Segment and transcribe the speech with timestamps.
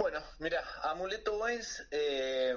[0.00, 2.56] Bueno, mira, Amuleto Wines eh,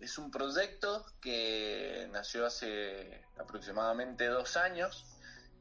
[0.00, 5.06] es un proyecto que nació hace aproximadamente dos años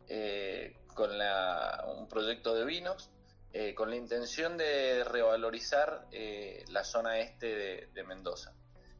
[0.08, 3.10] eh, con la- un proyecto de vinos
[3.52, 8.54] eh, con la intención de revalorizar eh, la zona este de, Mendoza,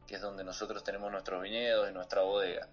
[0.08, 2.68] que es donde nosotros tenemos nuestros viñedos y nuestra bodega.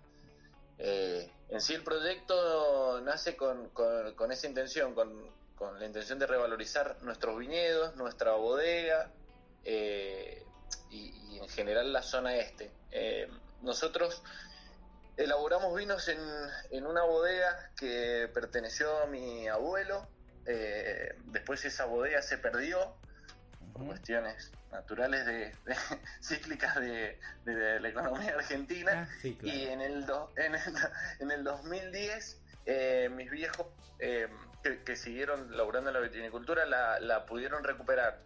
[0.79, 6.97] Eh, en sí el proyecto nace con esa intención, con, con la intención de revalorizar
[7.03, 9.09] nuestros viñedos, nuestra bodega
[9.63, 10.43] eh,
[10.89, 12.73] y, y en general la zona este.
[12.91, 13.29] Eh,
[13.61, 14.21] nosotros
[15.15, 16.19] elaboramos vinos en,
[16.71, 20.05] en una bodega que perteneció a mi abuelo,
[20.45, 22.97] eh, después esa bodega se perdió
[23.71, 25.77] por cuestiones naturales de, de-
[26.21, 29.57] cíclicas de, de la economía argentina Ah, sí, claro.
[29.57, 30.61] y en el, do- en el,
[31.19, 33.67] en el 2010, eh, mis viejos
[34.63, 38.19] que, que siguieron laburando en la vitivinicultura la, la pudieron recuperar.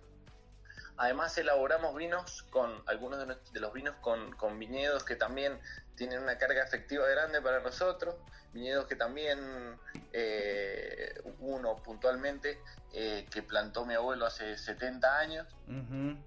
[1.00, 5.60] Además, elaboramos vinos con algunos de, nues- de los vinos con, con viñedos que también
[5.96, 8.16] tienen una carga afectiva grande para nosotros.
[8.54, 9.80] Viñedos que también,
[10.14, 12.60] eh, uno puntualmente,
[12.94, 15.48] eh, que plantó mi abuelo hace 70 años.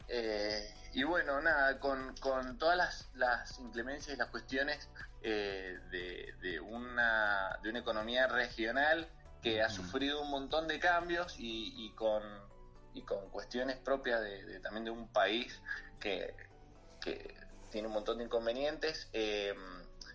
[0.09, 4.89] Eh, y bueno, nada, con, con todas las, las inclemencias y las cuestiones
[5.23, 9.09] de, de una, de una economía regional
[9.43, 12.23] que ha sufrido un montón de cambios y, y con,
[12.95, 15.63] y con cuestiones propias de, de- también de un país
[15.99, 16.35] que,
[17.01, 17.35] que
[17.71, 19.09] tiene un montón de inconvenientes.
[19.13, 19.55] eh,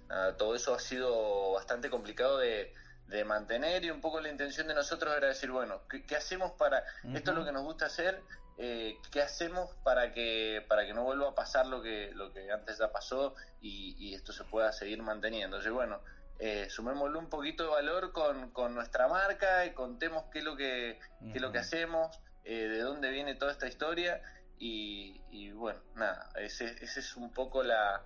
[0.07, 2.73] nada, todo eso ha sido bastante complicado de,
[3.07, 6.51] de mantener y un poco la intención de nosotros era decir, bueno, ¿qué, qué hacemos
[6.53, 6.83] para...
[7.15, 8.21] Esto es lo que nos gusta hacer,
[8.57, 12.49] eh, ¿qué hacemos para que para que no vuelva a pasar lo que lo que
[12.51, 15.57] antes ya pasó y, y esto se pueda seguir manteniendo?
[15.57, 16.01] Entonces, bueno,
[16.39, 20.55] eh, sumémosle un poquito de valor con, con nuestra marca y contemos qué es lo
[20.55, 24.21] que, qué es lo que hacemos, eh, de dónde viene toda esta historia
[24.57, 28.03] y, y bueno, nada, ese, ese es un poco la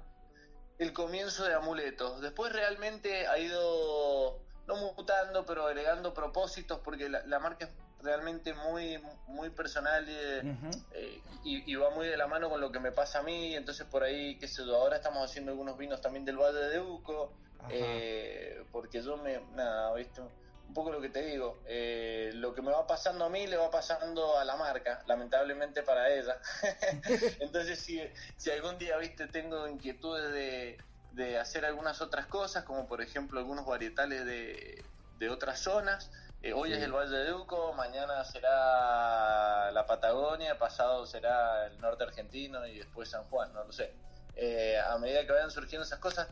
[0.77, 2.21] el comienzo de Amuletos.
[2.21, 8.53] Después realmente ha ido, no mutando, pero agregando propósitos porque la, la marca es realmente
[8.53, 8.97] muy,
[9.27, 10.85] muy personal y, Ujú.
[10.93, 13.55] eh, y, y va muy de la mano con lo que me pasa a mí,
[13.55, 16.79] entonces por ahí, qué sé yo, ahora estamos haciendo algunos vinos también del Valle de
[16.79, 17.33] Uco.
[17.69, 22.61] Eh, porque yo me, nada, viste, un poco lo que te digo, eh, lo que
[22.61, 26.39] me va pasando a mí le va pasando a la marca, lamentablemente para ella.
[27.39, 28.01] entonces si,
[28.37, 30.77] si algún día, viste, tengo inquietudes de,
[31.11, 34.85] de hacer algunas otras cosas, como por ejemplo algunos varietales de,
[35.17, 36.11] de otras zonas,
[36.41, 36.75] eh, hoy Sí.
[36.75, 42.77] es el Valle de Uco, mañana será la Patagonia, pasado será el norte argentino y
[42.77, 43.93] después San Juan, no lo sé.
[44.35, 46.29] Eh, a medida que vayan surgiendo esas cosas,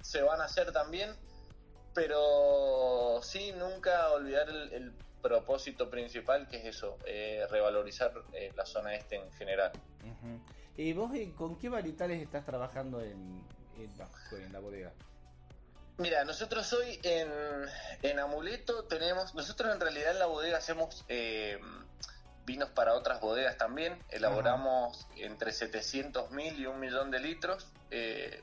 [0.00, 1.14] se van a hacer también,
[1.94, 4.92] pero sí, nunca olvidar el, el
[5.22, 9.72] propósito principal, que es eso, eh, revalorizar eh, la zona este en general.
[10.76, 13.44] ¿Y vos eh, con qué varietales estás trabajando en,
[13.76, 14.92] en, bajo- en la bodega?
[15.98, 17.30] Mira, nosotros hoy en,
[18.02, 21.60] en Amuleto tenemos, nosotros en realidad en la bodega hacemos eh,
[22.46, 28.42] vinos para otras bodegas también, elaboramos entre 700 mil y un millón de litros, eh,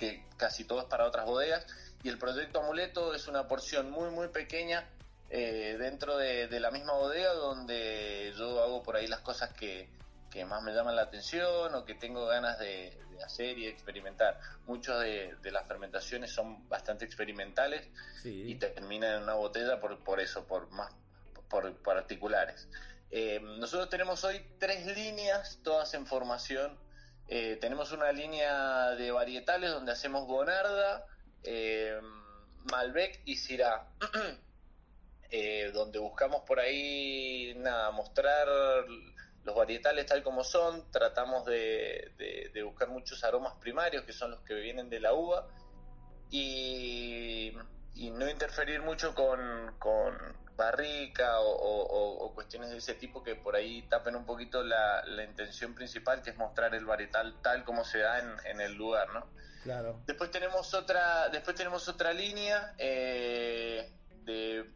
[0.00, 1.66] que casi todo es para otras bodegas,
[2.02, 4.88] y el proyecto Amuleto es una porción muy muy pequeña
[5.28, 9.88] eh, dentro de, de la misma bodega donde yo hago por ahí las cosas que,
[10.30, 14.40] que más me llaman la atención o que tengo ganas de, de hacer y experimentar.
[14.66, 17.86] Muchas de, de las fermentaciones son bastante experimentales
[18.22, 18.44] Sí.
[18.50, 20.90] y terminan en una botella por, por eso, por más
[21.50, 22.68] por particulares.
[23.10, 26.78] Eh, nosotros tenemos hoy tres líneas, todas en formación.
[27.32, 31.06] Eh, tenemos una línea de varietales donde hacemos Bonarda,
[31.44, 31.96] eh,
[32.72, 33.86] Malbec y Syrah,
[35.30, 38.48] eh, donde buscamos por ahí nada, mostrar
[39.44, 42.10] los varietales tal como son, tratamos de,
[42.52, 45.46] de- buscar muchos aromas primarios que son los que vienen de la uva.
[46.32, 47.52] Y,
[47.94, 50.16] y no interferir mucho con, con
[50.60, 55.02] barrica o, o- o cuestiones de ese tipo que por ahí tapen un poquito la,
[55.06, 58.74] la intención principal que es mostrar el varietal tal como se da en, en el
[58.74, 59.26] lugar, ¿no?
[59.64, 60.00] Claro.
[60.06, 63.90] Después tenemos otra, después tenemos otra línea eh,
[64.24, 64.70] de,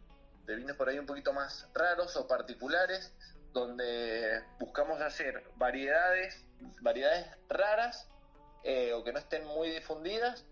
[0.46, 3.12] de vinos por ahí un poquito más raros o particulares,
[3.52, 6.44] donde buscamos hacer variedades,
[6.80, 8.08] variedades raras
[8.64, 10.44] eh, o que no estén muy difundidas,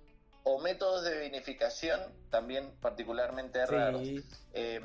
[0.45, 2.01] o métodos de vinificación
[2.31, 4.03] también particularmente raros.
[4.55, 4.81] Eh,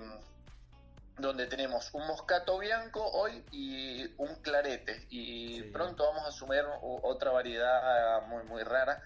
[1.17, 5.69] donde tenemos un moscato bianco hoy y un clarete y Sí.
[5.71, 9.01] pronto vamos a sumar o- otra variedad muy muy rara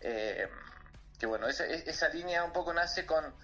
[0.00, 0.48] eh,
[1.18, 3.34] que bueno esa, e- esa línea un poco nace con,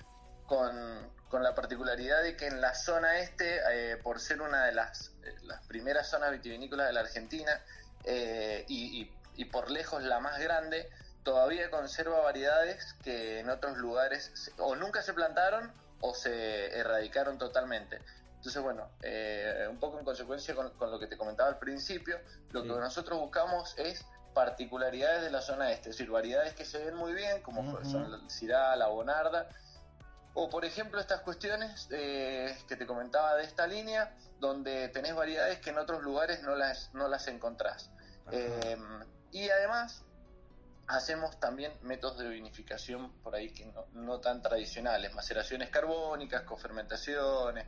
[0.46, 3.61] con, con la particularidad de que en la zona este
[3.93, 7.58] eh, por ser una de las, eh, las primeras zonas vitivinícolas de la Argentina
[8.05, 10.90] eh, y, y- y por lejos la más grande
[11.22, 18.00] todavía conserva variedades que en otros lugares o nunca se plantaron o se erradicaron totalmente.
[18.37, 22.19] Entonces, bueno, eh, un poco en consecuencia con, con lo que te comentaba al principio,
[22.52, 22.69] lo Sí.
[22.69, 24.05] que nosotros buscamos es
[24.35, 27.85] particularidades de la zona este, es decir, variedades que se ven muy bien, como Ujú.
[27.85, 29.49] son la Cirá, la Bonarda,
[30.32, 35.58] o por ejemplo estas cuestiones eh, que te comentaba de esta línea, donde tenés variedades
[35.58, 37.91] que en otros lugares no las, no las encontrás.
[38.31, 38.79] Eh,
[39.32, 40.05] y además
[40.97, 47.67] hacemos también métodos de vinificación por ahí que no, no tan tradicionales, maceraciones carbónicas, cofermentaciones,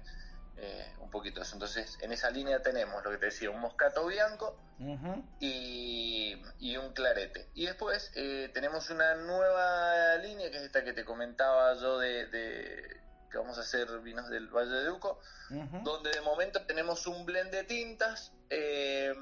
[0.57, 1.55] eh, un poquito eso.
[1.55, 4.59] Entonces, en esa línea tenemos lo que te decía, un moscato bianco
[5.41, 7.49] y, y un clarete.
[7.55, 12.27] Y después eh, tenemos una nueva línea, que es esta que te comentaba yo de,
[12.27, 15.21] de que vamos a hacer vinos del Valle de Uco,
[15.51, 15.83] Ujú.
[15.85, 19.15] donde de momento tenemos un blend de tintas, eh,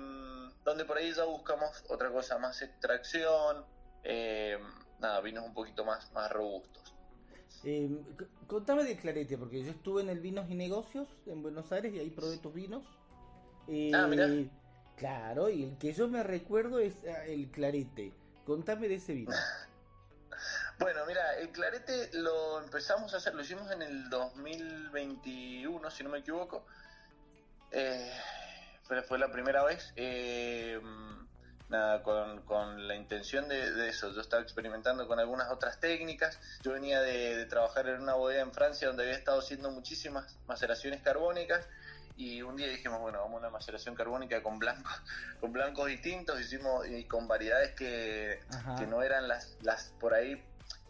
[0.64, 3.64] donde por ahí ya buscamos otra cosa, más extracción,
[4.04, 4.58] eh,
[4.98, 6.94] nada, vinos un poquito más, más robustos.
[7.64, 7.90] Eh,
[8.46, 11.98] contame de Clarete, porque yo estuve en el Vinos y Negocios en Buenos Aires y
[11.98, 12.84] ahí probé tus vinos.
[13.68, 14.28] Eh, Ah, mirá.
[14.96, 18.12] Claro, y el que yo me recuerdo es ah, el Clarete.
[18.46, 19.32] Contame de ese vino.
[20.78, 26.08] Bueno, mira, el clarete lo empezamos a hacer, lo hicimos en el 2021, si no
[26.08, 26.64] me equivoco.
[27.70, 28.10] Eh,
[29.06, 29.92] fue la primera vez.
[29.96, 30.80] eh,
[31.70, 34.12] nada, con, con la intención de, de eso.
[34.12, 36.38] Yo estaba experimentando con algunas otras técnicas.
[36.62, 40.36] Yo venía de, de trabajar en una bodega en Francia donde había estado haciendo muchísimas
[40.46, 41.66] maceraciones carbónicas.
[42.16, 44.92] Y un día dijimos, bueno, vamos a una maceración carbónica con blancos,
[45.40, 48.40] con blancos distintos, hicimos y con variedades que,
[48.78, 50.42] que no eran las, las por ahí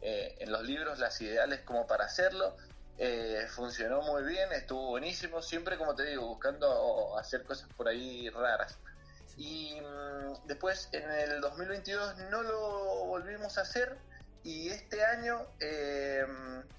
[0.03, 2.57] eh, en los libros las ideales como para hacerlo.
[2.99, 8.29] Eh, funcionó muy bien, estuvo buenísimo, siempre como te digo, buscando hacer cosas por ahí
[8.29, 8.77] raras.
[9.41, 13.97] Y mm, después en el 2022 no lo volvimos a hacer
[14.43, 16.27] y este año eh,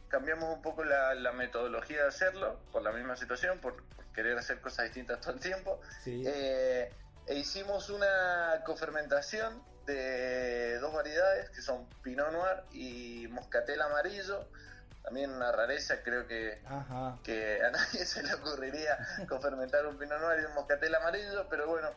[0.08, 4.38] cambiamos un poco la, la metodología de hacerlo por la misma situación, por, por querer
[4.38, 5.82] hacer cosas distintas todo el tiempo.
[6.04, 6.24] Sí.
[6.24, 6.94] Eh,
[7.26, 14.48] e hicimos una cofermentación de dos variedades que son Pinot Noir y Moscatel Amarillo.
[15.02, 17.18] También una rareza, creo que, Ajá.
[17.24, 21.68] que a nadie se le ocurriría cofermentar un Pinot Noir y un Moscatel Amarillo, pero
[21.68, 21.90] bueno,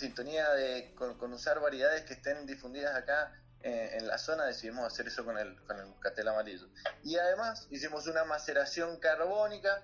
[0.00, 5.06] sintonía de, con, usar variedades que estén difundidas acá eh, en la zona, decidimos hacer
[5.06, 6.68] eso con el, con el Moscatel Amarillo.
[7.04, 9.82] Y además hicimos una maceración carbónica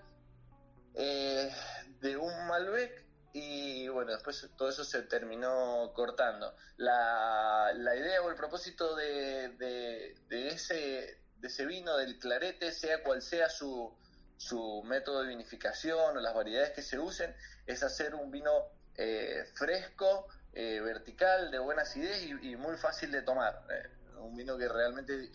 [0.94, 1.52] eh,
[2.00, 6.56] de un Malbec y bueno, después todo eso se terminó cortando.
[6.78, 12.73] La, la idea o el propósito de, de, de ese, de ese vino, del clarete,
[12.73, 13.94] sea cual sea su,
[14.38, 18.50] su método de vinificación o las variedades que se usen, es hacer un vino
[18.96, 23.62] eh, fresco, eh, vertical, de buena acidez y, y muy fácil de tomar.
[23.70, 25.30] Eh, un vino que realmente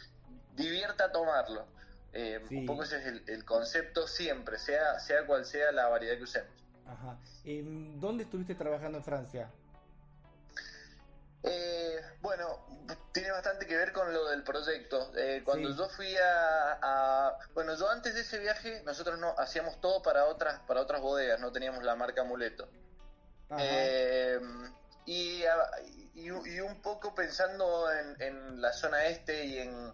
[0.55, 1.65] divierta tomarlo.
[2.13, 2.57] Eh, Sí.
[2.57, 6.23] Un poco ese es el, el concepto siempre, sea, sea cual sea la variedad que
[6.23, 6.51] usemos.
[6.87, 7.17] Ajá.
[7.45, 9.49] Em, ¿Dónde estuviste trabajando en Francia?
[11.43, 12.59] Eh, bueno,
[13.13, 15.11] tiene bastante que ver con lo del proyecto.
[15.15, 19.81] Eh, cuando yo fui a, a- bueno, yo antes de ese viaje nosotros no hacíamos
[19.81, 22.67] todo para otras para otras bodegas, no teníamos la marca Amuleto.
[23.59, 24.39] Eh,
[25.05, 25.43] y,
[26.15, 29.93] y, y un poco pensando en, en la zona este y en,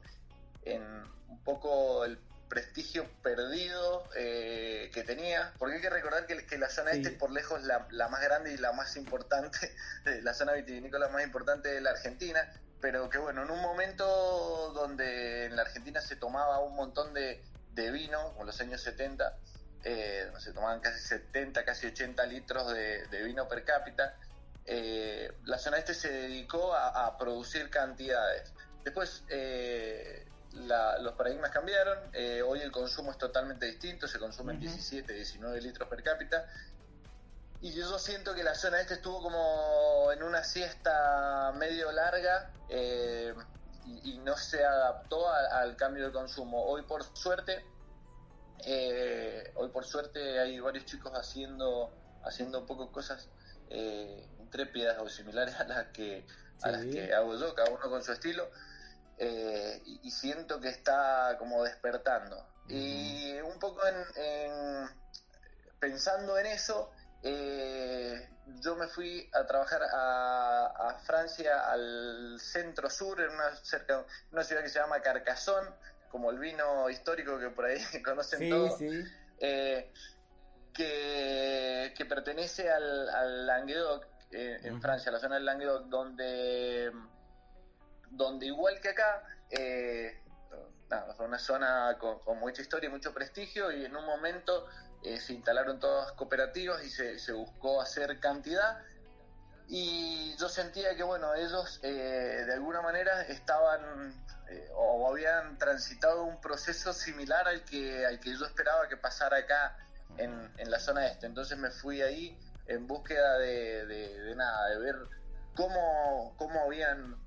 [0.64, 0.84] en
[1.30, 6.70] un poco el prestigio perdido eh, que tenía, porque hay que recordar que, que la
[6.70, 6.98] zona Sí.
[6.98, 9.58] este es por lejos la, la más grande y la más importante,
[10.24, 12.40] la zona vitivinícola más importante de la Argentina,
[12.80, 17.44] pero que bueno, en un momento donde en la Argentina se tomaba un montón de,
[17.74, 19.36] de vino, como los años 70,
[19.84, 24.16] eh, se tomaban casi 70, casi 80 litros de, de vino per cápita,
[24.66, 28.54] eh, la zona este se dedicó a, a producir cantidades.
[28.84, 32.00] Después eh, la- los paradigmas cambiaron,
[32.46, 34.66] hoy el consumo es totalmente distinto, se consumen Ujú.
[34.68, 36.46] 17, 19 litros per cápita.
[37.60, 44.14] Y yo siento que la zona este estuvo como en una siesta medio larga y,
[44.14, 46.64] y no se adaptó a- al cambio de consumo.
[46.66, 47.66] Hoy por suerte,
[48.66, 53.30] eh, hoy por suerte hay varios chicos haciendo, haciendo un poco cosas
[53.70, 56.26] eh, intrépidas o similares a las que
[56.62, 58.50] a las que hago yo, cada uno con su estilo.
[59.18, 62.50] eh, y, y siento que está como despertando.
[62.68, 64.90] Y un poco en, en-
[65.80, 73.20] pensando en eso, eh, yo me fui a trabajar a, a Francia, al centro sur,
[73.22, 75.70] en una, cerca, una ciudad que se llama Carcassonne,
[76.10, 78.90] como el vino histórico que por ahí conocen Sí, todos, sí.
[79.40, 79.92] eh,
[80.74, 84.82] que, que pertenece al, al Languedoc, eh, en.
[84.82, 86.92] Francia, la zona del Languedoc, donde,
[88.10, 90.20] donde igual que acá, eh,
[90.90, 94.68] nada, fue una zona con, con mucha historia y mucho prestigio y en un momento
[95.04, 98.80] eh, se instalaron todas cooperativas y se, se buscó hacer cantidad
[99.70, 104.14] y yo sentía que bueno ellos eh, de alguna manera estaban
[104.76, 109.78] o habían transitado un proceso similar al que al que yo esperaba que pasara acá
[110.18, 111.26] en, en la zona este.
[111.26, 114.96] Entonces me fui ahí en búsqueda de, de- nada de ver
[115.56, 117.18] cómo cómo habían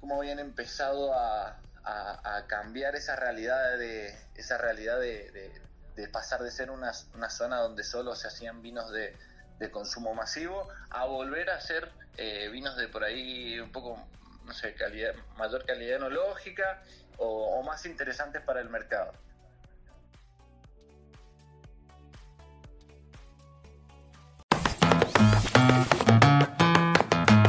[0.00, 5.62] cómo habían empezado a, a- cambiar esa realidad de esa realidad de, de-
[5.96, 9.16] de pasar de ser una, una zona donde solo se hacían vinos de,
[9.58, 14.06] de consumo masivo a volver a hacer eh, vinos de por ahí un poco
[14.46, 16.82] no sé calidad mayor calidad enológica
[17.18, 19.12] o, más interesantes para el mercado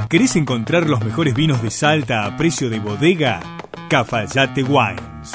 [0.10, 3.42] ¿Querés encontrar los mejores vinos de Salta a precio de bodega?
[3.90, 5.34] Cafayate Wines.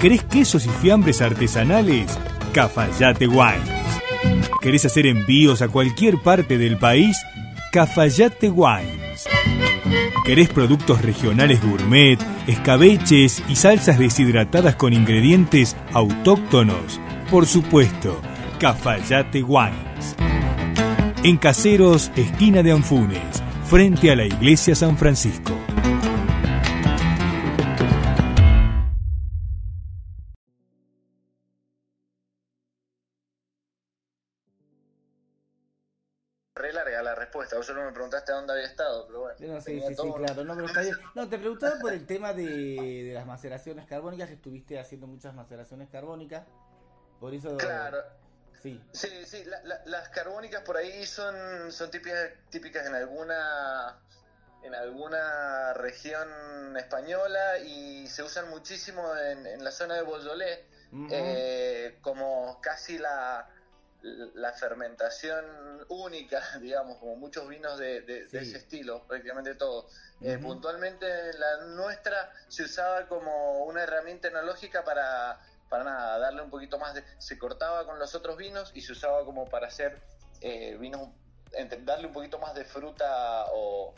[0.00, 2.16] ¿Querés quesos y fiambres artesanales?
[2.54, 3.68] Cafayate Wines.
[4.60, 7.20] ¿Querés hacer envíos a cualquier parte del país?
[7.72, 8.99] Cafayate Wines.
[10.24, 17.00] ¿Querés productos regionales gourmet, escabeches y salsas deshidratadas con ingredientes autóctonos?
[17.30, 18.20] Por supuesto,
[18.58, 20.16] Cafayate Wines.
[21.24, 25.52] En Caseros, esquina de Anfunes, frente a la iglesia San Francisco.
[36.60, 39.80] Re larga la respuesta vos solo me preguntaste dónde había estado pero bueno No, sí,
[39.80, 40.44] sí, sí, claro.
[40.44, 40.98] No, pero está bien.
[41.14, 45.34] No, te preguntaba por el tema de, de las maceraciones carbónicas, que estuviste haciendo muchas
[45.34, 46.44] maceraciones carbónicas.
[47.18, 47.56] Por eso.
[47.56, 47.98] claro
[48.62, 48.82] Sí.
[48.92, 53.98] Sí, sí, la- la- las carbónicas por ahí son, son típicas, típicas en alguna
[54.62, 61.08] en alguna región española y se usan muchísimo en, en la zona de Ujú.
[61.10, 63.48] eh, como casi la,
[64.02, 65.44] la fermentación
[65.88, 68.36] única, digamos, como muchos vinos de, de- de Sí.
[68.38, 69.92] ese estilo, prácticamente todos.
[70.20, 70.48] Eh, Ujú.
[70.48, 76.78] puntualmente la nuestra se usaba como una herramienta enológica para, para nada, darle un poquito
[76.78, 77.04] más de...
[77.18, 80.00] Se cortaba con los otros vinos y se usaba como para hacer
[80.40, 81.08] eh, vinos,
[81.52, 83.94] entre- darle un poquito más de fruta o,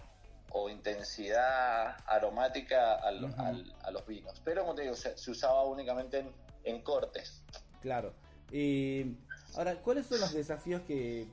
[0.51, 3.41] o intensidad aromática a, lo- Ujú.
[3.43, 4.41] al- a los vinos.
[4.45, 7.43] Pero como te digo, se, se usaba únicamente en, en cortes.
[7.81, 8.15] Claro.
[8.55, 9.07] Eh,
[9.57, 11.27] ahora, ¿cuáles son los desafíos que,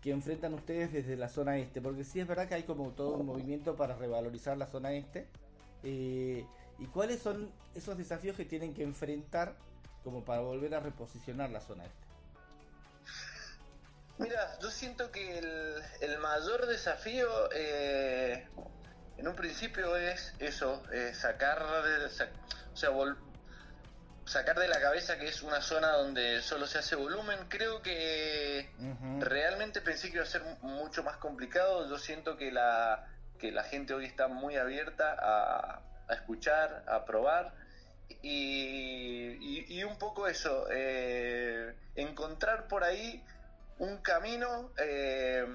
[0.00, 1.80] que enfrentan ustedes desde la zona este?
[1.80, 5.26] Porque sí es verdad que hay como todo un movimiento para revalorizar la zona este.
[5.82, 6.44] Eh,
[6.78, 9.54] ¿Y cuáles son esos desafíos que tienen que enfrentar
[10.04, 12.08] como para volver a reposicionar la zona este?
[14.18, 18.48] Mira, yo siento que el, el mayor desafío eh,
[19.16, 23.16] en un principio es eso, eh, sacar, de- o sea, vol-
[24.28, 27.38] sacar de la cabeza que es una zona donde solo se hace volumen.
[27.48, 28.70] Creo que
[29.20, 31.88] realmente pensé que iba a ser mucho más complicado.
[31.88, 33.06] Yo siento que la,
[33.38, 37.54] que la gente hoy está muy abierta a, a escuchar, a probar.
[38.22, 43.22] Y, y- y un poco eso, eh, encontrar por ahí
[43.78, 45.46] un camino eh,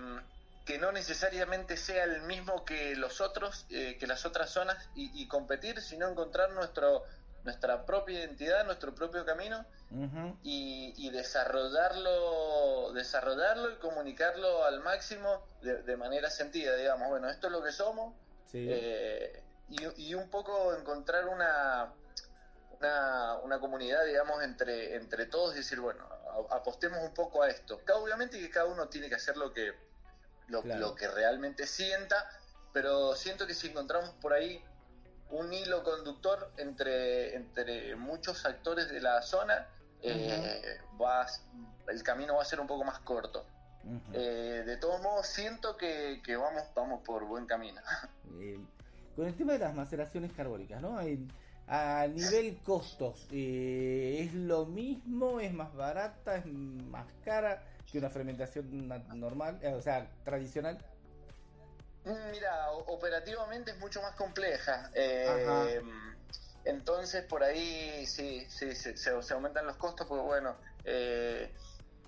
[0.66, 5.12] que no necesariamente sea el mismo que los otros, eh, que las otras zonas, y,
[5.22, 7.04] y competir, sino encontrar nuestro,
[7.44, 9.66] nuestra propia identidad, nuestro propio camino
[10.44, 17.48] y, y desarrollarlo, desarrollarlo y comunicarlo al máximo de, de manera sentida, digamos, bueno, esto
[17.48, 18.14] es lo que somos,
[18.52, 18.68] Sí.
[18.70, 21.94] eh, y, y un poco encontrar una,
[22.80, 26.08] una, una comunidad, digamos, entre, entre todos y decir, bueno,
[26.50, 27.80] a- apostemos un poco a esto.
[27.84, 29.74] Cada- Obviamente que cada uno tiene que hacer lo que,
[30.48, 30.80] lo, Claro.
[30.80, 32.28] lo que realmente sienta,
[32.74, 34.64] pero siento que si encontramos por ahí
[35.34, 39.68] un hilo conductor entre, entre muchos actores de la zona,
[40.02, 41.26] eh, va
[41.88, 43.46] el camino va a ser un poco más corto.
[44.14, 47.82] Eh, de todos modos, siento que, que vamos, vamos por buen camino.
[48.40, 48.58] Eh,
[49.16, 51.00] con el tema de las maceraciones carbónicas, ¿no?
[51.02, 51.32] En-
[51.68, 55.40] a nivel costos, eh, ¿es lo mismo?
[55.40, 56.36] ¿Es más barata?
[56.38, 59.60] ¿Es más cara que una fermentación normal?
[59.78, 60.78] O sea, tradicional.
[62.06, 64.92] Mira, o- operativamente es mucho más compleja.
[64.94, 65.82] Eh,
[66.66, 71.54] entonces, por ahí sí, sí, se, se- aumentan los costos, porque bueno, eh,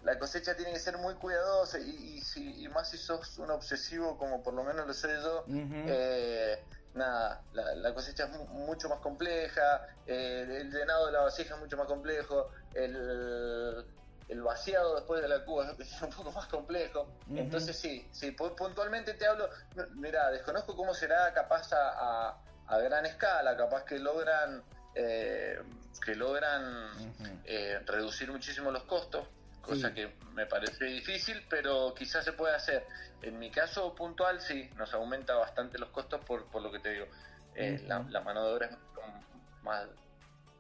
[0.02, 3.52] la cosecha tiene que ser muy cuidadosa y, y si- y más si sos un
[3.52, 5.46] obsesivo como por lo menos lo soy yo,
[5.88, 6.58] eh,
[6.94, 11.56] nada, la, la cosecha es mu- mucho más compleja, eh, el llenado de la vasija
[11.56, 13.86] es mucho más complejo, el,
[14.28, 17.08] el vaciado después de la cuba es un poco más complejo.
[17.36, 19.50] Entonces sí, sí, pu- puntualmente te hablo,
[19.96, 24.64] mira, desconozco cómo será capaz a, a- a gran escala, capaz que logran
[24.96, 25.62] eh,
[26.04, 27.14] que logran
[27.44, 29.28] eh, reducir muchísimo los costos,
[29.62, 29.94] cosa Sí.
[29.94, 32.88] que me parece difícil, pero quizás se puede hacer.
[33.22, 36.90] En mi caso puntual, sí, nos aumenta bastante los costos por, por lo que te
[36.92, 37.08] digo.
[37.56, 38.78] Eh, la, la mano de obra es
[39.64, 39.86] más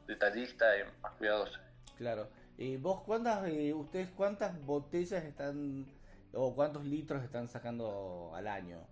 [0.07, 1.59] detallista y más cuidadosa.
[1.97, 2.29] Claro.
[2.57, 5.85] Eh, ¿Vos cuántas, eh, ustedes cuántas botellas están
[6.33, 8.85] o cuántos litros están sacando al año?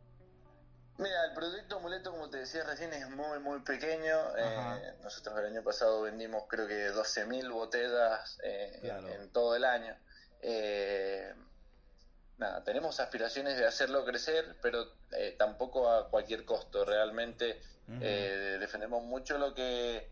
[0.98, 4.38] Mira, el proyecto Amuleto, como te decía recién, es muy, muy pequeño.
[4.38, 9.08] Eh, nosotros el año pasado vendimos creo que 12.000 botellas eh, Claro.
[9.08, 9.96] en, en todo el año.
[10.42, 11.34] Eh,
[12.38, 14.86] nada, tenemos aspiraciones de hacerlo crecer, pero
[15.38, 16.86] tampoco a cualquier costo.
[16.86, 20.12] Realmente defendemos mucho lo que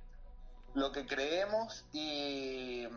[0.73, 2.87] lo que creemos y,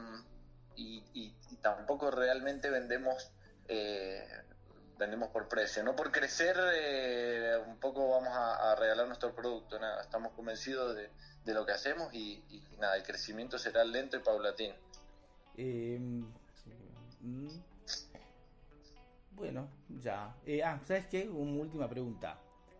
[0.77, 3.31] y, y- y tampoco realmente vendemos
[3.69, 4.27] eh,
[4.99, 9.79] vendemos por precio no por crecer eh, un poco vamos a, a regalar nuestro producto
[9.79, 11.11] nada estamos convencidos de,
[11.45, 14.75] de lo que hacemos y, y nada el crecimiento será lento y paulatino
[15.57, 17.49] Eh, mm,
[19.33, 20.35] bueno, ya.
[20.47, 21.29] Eh, ah, ¿sabes qué?
[21.29, 22.39] Una última pregunta.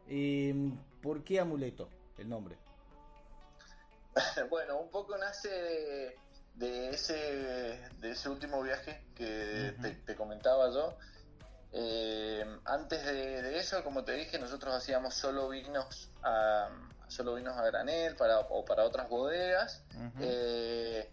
[0.09, 0.55] Eh,
[1.03, 1.89] ¿Por qué amuleto?
[2.17, 2.57] El nombre.
[4.51, 6.17] bueno, un poco nace de,
[6.55, 10.97] de ese, de ese último viaje que te, te comentaba yo.
[11.73, 16.69] Eh, antes de, de eso, como te dije, nosotros hacíamos solo vinos a,
[17.09, 19.83] solo vinos a granel para, o para otras bodegas.
[20.21, 21.11] Eh,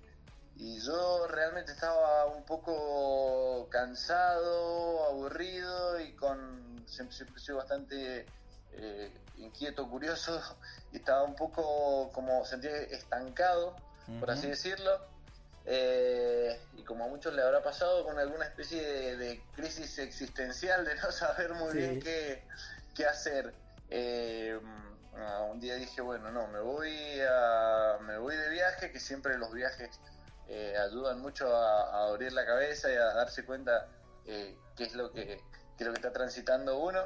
[0.57, 8.27] y yo realmente estaba un poco cansado, aburrido y con siempre, siempre sido bastante
[8.73, 10.39] eh, inquieto, curioso
[10.91, 13.75] y estaba un poco como sentía estancado,
[14.19, 15.10] por así decirlo.
[15.65, 20.83] Eh, y como a muchos le habrá pasado con alguna especie de, de crisis existencial
[20.85, 21.77] de no saber muy Sí.
[21.77, 22.43] bien qué,
[22.95, 23.53] qué hacer.
[23.89, 24.59] Eh,
[25.51, 29.51] un día dije, bueno, no, me voy a, me voy de viaje, que siempre los
[29.53, 29.99] viajes
[30.47, 33.87] eh, ayudan mucho a, a abrir la cabeza y a darse cuenta
[34.25, 35.25] eh, qué es lo que,
[35.77, 37.05] qué es lo que está transitando uno.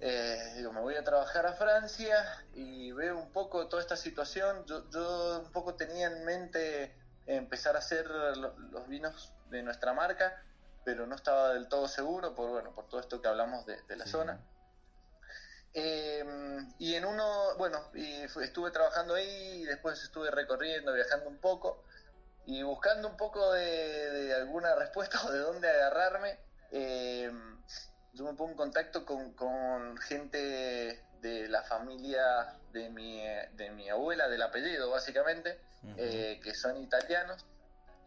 [0.00, 4.66] Eh, digo, me voy a trabajar a Francia y veo un poco toda esta situación.
[4.66, 6.94] Yo, yo un poco tenía en mente
[7.26, 10.42] empezar a hacer lo- los vinos de nuestra marca,
[10.84, 13.96] pero no estaba del todo seguro por bueno por todo esto que hablamos de, de
[13.96, 14.12] la Sí.
[14.12, 14.40] zona.
[15.74, 16.24] Eh,
[16.78, 21.84] y en uno, bueno, y estuve trabajando ahí y después estuve recorriendo, viajando un poco
[22.46, 26.38] y buscando un poco de, de alguna respuesta o de dónde agarrarme.
[26.70, 27.30] Eh,
[28.12, 33.22] yo me pongo en contacto con, con gente de la familia de mi,
[33.54, 35.58] de mi abuela, del apellido básicamente,
[35.96, 37.44] eh, que son italianos,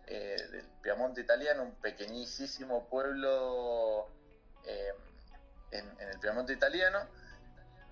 [0.07, 4.07] eh, del Piamonte italiano, un pequeñísimo pueblo
[4.65, 4.93] eh,
[5.71, 6.99] en, en el Piamonte italiano.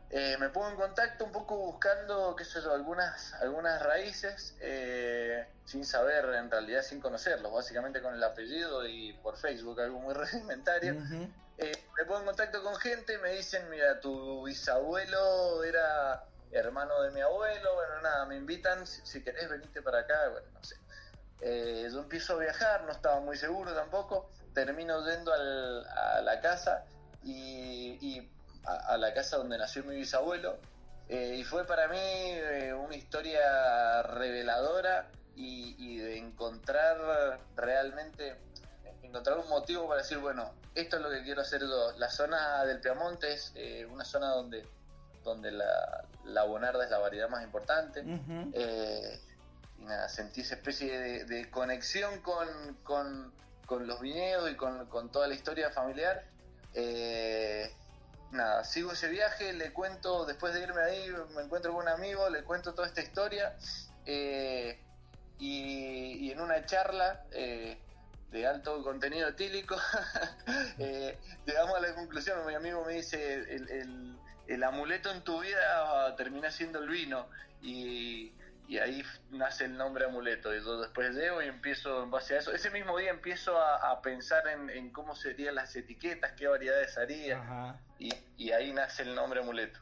[0.10, 4.56] Eh, me pongo en contacto un poco buscando, qué sé yo, algunas, algunas raíces.
[4.62, 10.00] eh, sin saber, en realidad sin conocerlos, básicamente con el apellido y por Facebook, algo
[10.00, 10.94] muy rudimentario.
[11.58, 17.02] Eh, me pongo en contacto con gente y me dicen, mira, tu bisabuelo era hermano
[17.02, 20.64] de mi abuelo, bueno, nada, me invitan, si, si querés venite para acá, bueno, no
[20.64, 20.76] sé.
[21.92, 26.86] Yo empiezo a viajar, no estaba muy seguro tampoco, termino yendo al- a la casa
[27.22, 28.37] y, y
[28.68, 30.58] a, a la casa donde nació mi bisabuelo,
[31.10, 38.36] eh, y fue para mí eh, una historia reveladora y, y de encontrar realmente
[39.04, 41.94] encontrar un motivo para decir, bueno, esto es lo que quiero hacer yo.
[41.98, 44.68] La zona del Piamonte es eh, una zona donde,
[45.24, 48.04] donde la, la bonarda es la variedad más importante.
[48.54, 49.22] Eh,
[49.80, 52.48] y nada, sentí esa especie de, de conexión con,
[52.84, 53.32] con,
[53.66, 56.26] con los viñedos y con, con toda la historia familiar.
[58.32, 62.30] Nada, sigo ese viaje, le cuento, después de irme ahí, me encuentro con un amigo,
[62.30, 63.56] le cuento toda esta historia.
[64.06, 64.82] eh,
[65.40, 67.80] y, en una charla eh,
[68.32, 69.76] de alto contenido etílico,
[70.80, 73.70] eh, llegamos a la conclusión, mi amigo me dice, el,
[74.48, 77.30] el- amuleto en tu vida termina siendo el vino.
[77.62, 78.34] Y,
[78.68, 80.54] y ahí nace el nombre amuleto.
[80.56, 82.52] Y yo después llego y empiezo en base a eso.
[82.52, 86.98] Ese mismo día empiezo a, a pensar en, en cómo serían las etiquetas, qué variedades
[86.98, 87.40] haría.
[87.40, 87.80] Ajá.
[88.00, 89.80] Y, y ahí nace el nombre amuleto.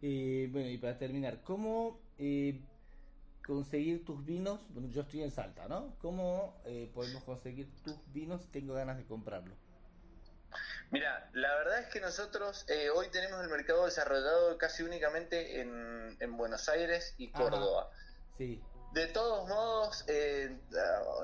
[0.00, 2.60] Y bueno, y para terminar, ¿cómo eh,
[3.46, 4.60] conseguir tus vinos?
[4.70, 5.96] Bueno, yo estoy en Salta, ¿no?
[6.00, 8.50] ¿Cómo eh, podemos conseguir tus vinos?
[8.50, 9.54] Tengo ganas de comprarlo.
[10.90, 16.16] Mira, la verdad es que nosotros eh, hoy tenemos el mercado desarrollado casi únicamente en,
[16.18, 17.44] en Buenos Aires y Ajá.
[17.44, 17.90] Córdoba.
[18.38, 18.60] Sí.
[18.92, 20.58] De todos modos, eh,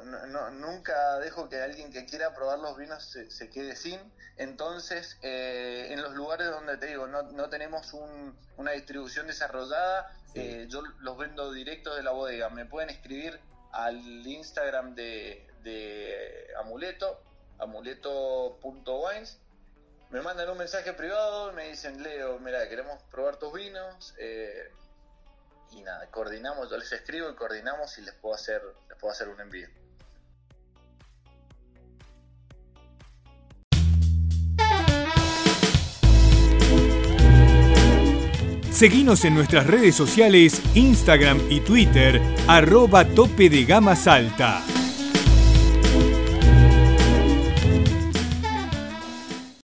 [0.05, 3.98] no- no- nunca dejo que alguien que quiera probar los vinos se, se quede sin.
[4.37, 10.12] Entonces, eh, en los lugares donde te digo, no, no tenemos un- una distribución desarrollada,
[10.33, 10.40] Sí.
[10.40, 12.50] eh, yo los vendo directos de la bodega.
[12.50, 13.40] Me pueden escribir
[13.72, 17.20] al Instagram de, de Amuleto,
[17.59, 19.40] amuleto.wines.
[20.11, 24.14] Me mandan un mensaje privado, me dicen, Leo, mira, queremos probar tus vinos.
[24.18, 24.70] eh,
[25.72, 29.29] y nada, coordinamos, yo les escribo y coordinamos y les puedo hacer, les puedo hacer
[29.29, 29.68] un envío.
[38.76, 44.62] Seguinos en nuestras redes sociales, Instagram y Twitter, arroba tope de gama salta.